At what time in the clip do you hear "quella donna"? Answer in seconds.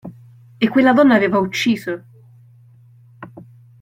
0.67-1.13